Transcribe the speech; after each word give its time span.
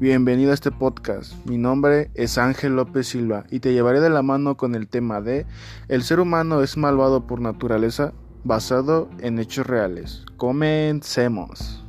Bienvenido 0.00 0.52
a 0.52 0.54
este 0.54 0.70
podcast. 0.70 1.34
Mi 1.44 1.58
nombre 1.58 2.12
es 2.14 2.38
Ángel 2.38 2.76
López 2.76 3.08
Silva 3.08 3.46
y 3.50 3.58
te 3.58 3.72
llevaré 3.72 3.98
de 3.98 4.10
la 4.10 4.22
mano 4.22 4.56
con 4.56 4.76
el 4.76 4.86
tema 4.86 5.20
de 5.20 5.44
El 5.88 6.04
ser 6.04 6.20
humano 6.20 6.62
es 6.62 6.76
malvado 6.76 7.26
por 7.26 7.40
naturaleza 7.40 8.12
basado 8.44 9.10
en 9.18 9.40
hechos 9.40 9.66
reales. 9.66 10.24
Comencemos. 10.36 11.84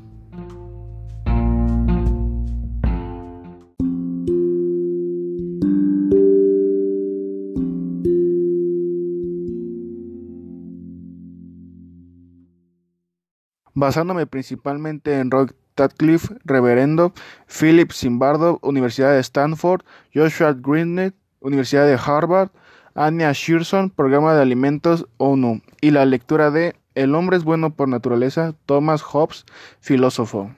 Basándome 13.76 14.26
principalmente 14.26 15.20
en 15.20 15.30
Roy 15.30 15.52
Radcliffe, 15.80 16.35
Reverendo, 16.45 17.13
Philip 17.48 17.91
Zimbardo, 17.91 18.59
Universidad 18.62 19.13
de 19.13 19.20
Stanford, 19.20 19.81
Joshua 20.13 20.54
Greenet, 20.54 21.16
Universidad 21.40 21.88
de 21.88 21.98
Harvard, 21.98 22.49
Anya 22.95 23.31
Shearson, 23.31 23.90
Programa 23.90 24.34
de 24.35 24.41
Alimentos 24.41 25.07
ONU, 25.18 25.62
y 25.81 25.91
la 25.91 26.05
lectura 26.05 26.52
de 26.52 26.76
El 26.95 27.16
hombre 27.16 27.38
es 27.38 27.44
bueno 27.44 27.70
por 27.71 27.88
naturaleza, 27.88 28.54
Thomas 28.66 29.02
Hobbes, 29.02 29.45
filósofo. 29.80 30.52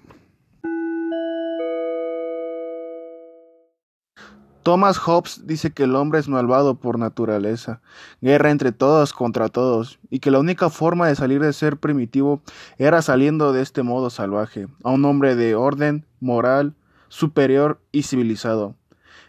Thomas 4.64 5.00
Hobbes 5.00 5.48
dice 5.48 5.72
que 5.72 5.84
el 5.84 5.96
hombre 5.96 6.20
es 6.20 6.28
malvado 6.28 6.76
por 6.76 7.00
naturaleza, 7.00 7.82
guerra 8.22 8.52
entre 8.52 8.72
todos 8.72 9.12
contra 9.12 9.50
todos, 9.50 9.98
y 10.12 10.20
que 10.20 10.30
la 10.30 10.38
única 10.38 10.70
forma 10.70 11.08
de 11.08 11.16
salir 11.16 11.42
de 11.42 11.52
ser 11.52 11.78
primitivo 11.78 12.42
era 12.78 13.02
saliendo 13.02 13.54
de 13.54 13.64
este 13.64 13.82
modo 13.82 14.12
salvaje, 14.12 14.68
a 14.84 14.92
un 14.92 15.04
hombre 15.06 15.36
de 15.36 15.56
orden, 15.56 16.06
moral, 16.20 16.76
superior 17.08 17.80
y 17.92 18.04
civilizado. 18.04 18.76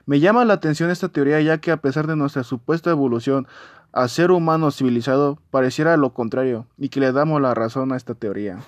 Me 0.04 0.20
llama 0.20 0.44
la 0.44 0.54
atención 0.54 0.90
esta 0.90 1.08
teoría 1.08 1.40
ya 1.40 1.58
que 1.58 1.70
a 1.70 1.78
pesar 1.78 2.06
de 2.06 2.16
nuestra 2.16 2.44
supuesta 2.44 2.90
evolución 2.90 3.46
a 3.92 4.08
ser 4.08 4.32
humano 4.32 4.70
civilizado, 4.70 5.38
pareciera 5.50 5.96
lo 5.96 6.12
contrario, 6.12 6.66
y 6.76 6.90
que 6.90 7.00
le 7.00 7.10
damos 7.10 7.40
la 7.40 7.54
razón 7.54 7.92
a 7.92 7.96
esta 7.96 8.14
teoría. 8.14 8.58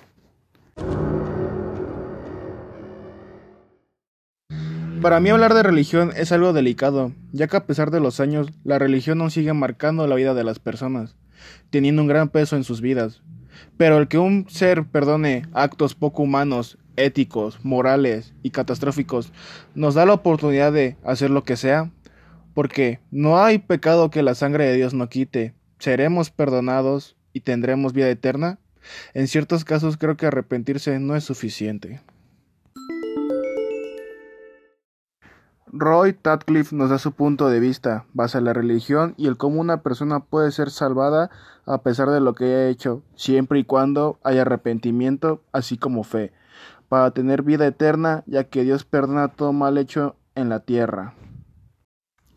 Para 5.04 5.20
mí 5.20 5.28
hablar 5.28 5.52
de 5.52 5.62
religión 5.62 6.12
es 6.16 6.32
algo 6.32 6.54
delicado, 6.54 7.12
ya 7.30 7.46
que 7.46 7.58
a 7.58 7.66
pesar 7.66 7.90
de 7.90 8.00
los 8.00 8.20
años, 8.20 8.48
la 8.64 8.78
religión 8.78 9.20
aún 9.20 9.30
sigue 9.30 9.52
marcando 9.52 10.06
la 10.06 10.14
vida 10.14 10.32
de 10.32 10.44
las 10.44 10.60
personas, 10.60 11.14
teniendo 11.68 12.00
un 12.00 12.08
gran 12.08 12.30
peso 12.30 12.56
en 12.56 12.64
sus 12.64 12.80
vidas. 12.80 13.20
Pero 13.76 13.98
el 13.98 14.08
que 14.08 14.16
un 14.16 14.46
ser 14.48 14.86
perdone 14.86 15.42
actos 15.52 15.94
poco 15.94 16.22
humanos, 16.22 16.78
éticos, 16.96 17.62
morales 17.62 18.32
y 18.42 18.48
catastróficos, 18.48 19.30
nos 19.74 19.92
da 19.92 20.06
la 20.06 20.14
oportunidad 20.14 20.72
de 20.72 20.96
hacer 21.04 21.28
lo 21.28 21.44
que 21.44 21.58
sea, 21.58 21.90
porque 22.54 23.00
no 23.10 23.38
hay 23.38 23.58
pecado 23.58 24.10
que 24.10 24.22
la 24.22 24.34
sangre 24.34 24.64
de 24.64 24.74
Dios 24.74 24.94
no 24.94 25.10
quite, 25.10 25.52
seremos 25.78 26.30
perdonados 26.30 27.14
y 27.34 27.40
tendremos 27.40 27.92
vida 27.92 28.08
eterna. 28.08 28.58
En 29.12 29.28
ciertos 29.28 29.66
casos 29.66 29.98
creo 29.98 30.16
que 30.16 30.24
arrepentirse 30.24 30.98
no 30.98 31.14
es 31.14 31.24
suficiente. 31.24 32.00
Roy 35.76 36.16
Radcliffe 36.22 36.76
nos 36.76 36.90
da 36.90 36.98
su 36.98 37.10
punto 37.10 37.48
de 37.48 37.58
vista, 37.58 38.06
basa 38.12 38.40
la 38.40 38.52
religión 38.52 39.14
y 39.16 39.26
el 39.26 39.36
cómo 39.36 39.60
una 39.60 39.82
persona 39.82 40.20
puede 40.20 40.52
ser 40.52 40.70
salvada 40.70 41.30
a 41.66 41.82
pesar 41.82 42.10
de 42.10 42.20
lo 42.20 42.32
que 42.34 42.44
haya 42.44 42.68
hecho, 42.68 43.02
siempre 43.16 43.58
y 43.58 43.64
cuando 43.64 44.20
haya 44.22 44.42
arrepentimiento, 44.42 45.42
así 45.50 45.76
como 45.76 46.04
fe, 46.04 46.32
para 46.88 47.10
tener 47.10 47.42
vida 47.42 47.66
eterna, 47.66 48.22
ya 48.26 48.44
que 48.44 48.62
Dios 48.62 48.84
perdona 48.84 49.26
todo 49.26 49.52
mal 49.52 49.76
hecho 49.76 50.14
en 50.36 50.48
la 50.48 50.60
tierra. 50.60 51.14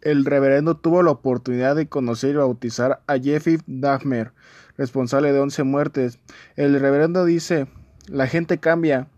El 0.01 0.25
reverendo 0.25 0.75
tuvo 0.77 1.03
la 1.03 1.11
oportunidad 1.11 1.75
de 1.75 1.87
conocer 1.87 2.31
y 2.31 2.37
bautizar 2.37 3.03
a 3.05 3.19
Jeffrey 3.19 3.59
Dahmer, 3.67 4.33
responsable 4.77 5.31
de 5.31 5.39
once 5.39 5.61
muertes. 5.61 6.17
El 6.55 6.79
reverendo 6.79 7.23
dice, 7.23 7.67
la 8.07 8.25
gente 8.25 8.57
cambia, 8.57 9.09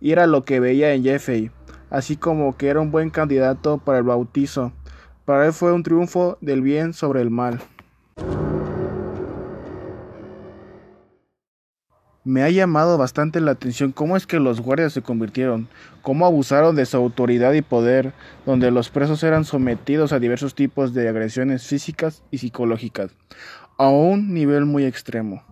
y 0.00 0.12
era 0.12 0.26
lo 0.26 0.46
que 0.46 0.60
veía 0.60 0.94
en 0.94 1.04
Jeffrey 1.04 1.50
así 1.90 2.16
como 2.16 2.56
que 2.56 2.68
era 2.68 2.80
un 2.80 2.90
buen 2.90 3.10
candidato 3.10 3.78
para 3.78 3.98
el 3.98 4.04
bautizo. 4.04 4.72
Para 5.24 5.46
él 5.46 5.52
fue 5.52 5.72
un 5.72 5.82
triunfo 5.82 6.38
del 6.40 6.62
bien 6.62 6.92
sobre 6.92 7.20
el 7.20 7.30
mal. 7.30 7.60
Me 12.26 12.42
ha 12.42 12.50
llamado 12.50 12.98
bastante 12.98 13.40
la 13.40 13.52
atención 13.52 13.92
cómo 13.92 14.16
es 14.16 14.26
que 14.26 14.40
los 14.40 14.60
guardias 14.60 14.92
se 14.92 15.00
convirtieron, 15.00 15.68
cómo 16.02 16.26
abusaron 16.26 16.74
de 16.74 16.84
su 16.84 16.96
autoridad 16.96 17.52
y 17.52 17.62
poder, 17.62 18.14
donde 18.44 18.72
los 18.72 18.90
presos 18.90 19.22
eran 19.22 19.44
sometidos 19.44 20.12
a 20.12 20.18
diversos 20.18 20.56
tipos 20.56 20.92
de 20.92 21.08
agresiones 21.08 21.64
físicas 21.68 22.24
y 22.32 22.38
psicológicas, 22.38 23.12
a 23.78 23.90
un 23.90 24.34
nivel 24.34 24.64
muy 24.64 24.84
extremo, 24.84 25.44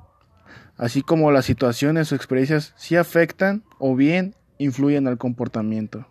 así 0.77 1.03
como 1.03 1.31
las 1.31 1.45
situaciones 1.45 2.11
o 2.11 2.17
experiencias 2.17 2.75
sí 2.77 2.97
afectan 2.97 3.63
o 3.79 3.95
bien 3.95 4.35
influyen 4.59 5.07
al 5.07 5.17
comportamiento. 5.17 6.09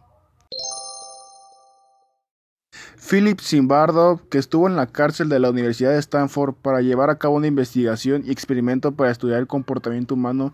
Philip 3.14 3.42
Zimbardo, 3.42 4.20
que 4.32 4.40
estuvo 4.40 4.68
en 4.68 4.76
la 4.76 4.88
cárcel 4.88 5.30
de 5.30 5.38
la 5.38 5.52
Universidad 5.52 5.92
de 5.92 6.00
Stanford 6.00 6.56
para 6.56 6.82
llevar 6.82 7.12
a 7.12 7.20
cabo 7.20 7.36
una 7.36 7.46
investigación 7.46 8.24
y 8.26 8.32
experimento 8.32 8.94
para 8.94 9.12
estudiar 9.12 9.38
el 9.38 9.46
comportamiento 9.46 10.16
humano 10.16 10.52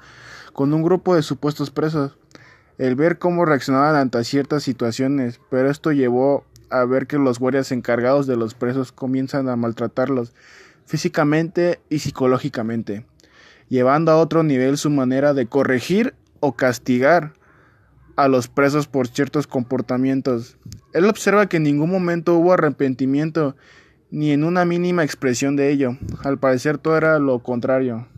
con 0.51 0.73
un 0.73 0.83
grupo 0.83 1.15
de 1.15 1.21
supuestos 1.21 1.71
presos. 1.71 2.17
El 2.77 2.95
ver 2.95 3.17
cómo 3.17 3.45
reaccionaban 3.45 3.95
ante 3.95 4.21
ciertas 4.25 4.63
situaciones, 4.63 5.39
pero 5.49 5.71
esto 5.71 5.93
llevó 5.93 6.43
a 6.69 6.83
ver 6.83 7.07
que 7.07 7.17
los 7.17 7.39
guardias 7.39 7.71
encargados 7.71 8.27
de 8.27 8.35
los 8.35 8.55
presos 8.55 8.91
comienzan 8.91 9.47
a 9.47 9.55
maltratarlos 9.55 10.33
físicamente 10.85 11.79
y 11.87 11.99
psicológicamente, 11.99 13.05
llevando 13.69 14.11
a 14.11 14.17
otro 14.17 14.43
nivel 14.43 14.77
su 14.77 14.89
manera 14.89 15.33
de 15.33 15.45
corregir 15.45 16.13
o 16.41 16.57
castigar 16.57 17.31
a 18.19 18.28
los 18.28 18.50
presos 18.50 18.88
por 18.88 19.07
ciertos 19.07 19.47
comportamientos. 19.47 20.57
Él 20.94 21.06
observa 21.06 21.47
que 21.47 21.56
en 21.56 21.63
ningún 21.63 21.90
momento 21.90 22.35
hubo 22.35 22.52
arrepentimiento, 22.52 23.56
ni 24.12 24.31
en 24.31 24.44
una 24.44 24.66
mínima 24.66 25.06
expresión 25.06 25.56
de 25.56 25.72
ello. 25.72 25.97
Al 26.25 26.38
parecer 26.38 26.78
todo 26.78 26.97
era 26.97 27.18
lo 27.18 27.40
contrario. 27.40 28.09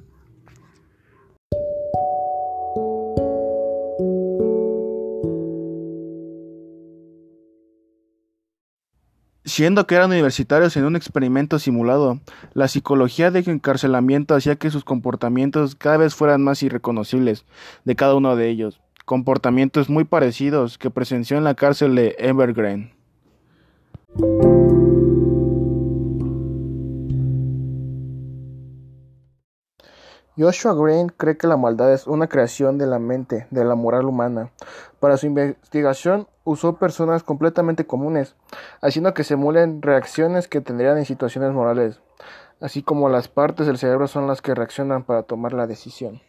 Siendo 9.46 9.86
que 9.86 9.96
eran 9.96 10.10
universitarios 10.10 10.76
en 10.78 10.86
un 10.86 10.96
experimento 10.96 11.60
simulado, 11.60 12.22
la 12.54 12.68
psicología 12.68 13.30
de 13.30 13.44
encarcelamiento 13.46 14.34
hacía 14.34 14.56
que 14.56 14.72
sus 14.72 14.84
comportamientos 14.84 15.76
cada 15.76 15.98
vez 15.98 16.16
fueran 16.16 16.44
más 16.44 16.64
irreconocibles 16.64 17.46
de 17.84 17.96
cada 17.96 18.16
uno 18.16 18.36
de 18.36 18.50
ellos 18.50 18.82
comportamientos 19.12 19.90
muy 19.90 20.06
parecidos 20.06 20.78
que 20.78 20.90
presenció 20.90 21.38
en 21.38 21.44
la 21.44 21.54
cárcel 21.54 21.96
de 21.96 22.16
Evergreen. 22.18 22.94
Joshua 30.38 30.74
Green 30.74 31.10
cree 31.10 31.36
que 31.36 31.48
la 31.48 31.58
maldad 31.58 31.92
es 31.92 32.08
una 32.08 32.28
creación 32.28 32.78
de 32.78 32.88
la 32.88 33.00
mente, 33.00 33.48
de 33.52 33.66
la 33.66 33.76
moral 33.76 34.06
humana. 34.06 34.52
Para 35.02 35.18
su 35.18 35.26
investigación 35.26 36.30
usó 36.46 36.78
personas 36.78 37.22
completamente 37.22 37.86
comunes, 37.86 38.38
haciendo 38.80 39.14
que 39.14 39.26
se 39.26 39.34
emulen 39.34 39.82
reacciones 39.82 40.48
que 40.48 40.62
tendrían 40.62 40.98
en 40.98 41.04
situaciones 41.04 41.52
morales, 41.52 42.00
así 42.62 42.82
como 42.82 43.10
las 43.10 43.28
partes 43.28 43.68
del 43.68 43.78
cerebro 43.78 44.08
son 44.08 44.26
las 44.28 44.42
que 44.42 44.56
reaccionan 44.56 45.04
para 45.04 45.24
tomar 45.24 45.52
la 45.52 45.68
decisión. 45.68 46.22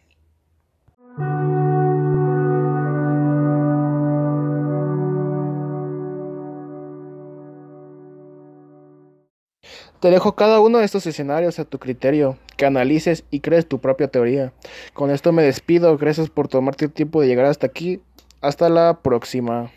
Te 10.03 10.09
dejo 10.09 10.35
cada 10.35 10.59
uno 10.59 10.79
de 10.79 10.83
estos 10.83 11.07
escenarios 11.07 11.59
a 11.59 11.63
tu 11.63 11.79
criterio, 11.79 12.37
que 12.57 12.65
analices 12.65 13.23
y 13.31 13.39
crees 13.39 13.69
tu 13.69 13.79
propia 13.79 14.09
teoría. 14.09 14.51
Con 14.93 15.11
esto 15.11 15.31
me 15.31 15.43
despido, 15.43 15.97
gracias 15.97 16.29
por 16.29 16.49
tomarte 16.49 16.83
el 16.83 16.91
tiempo 16.91 17.21
de 17.21 17.27
llegar 17.27 17.45
hasta 17.45 17.67
aquí. 17.67 18.01
Hasta 18.41 18.67
la 18.67 18.99
próxima. 19.01 19.71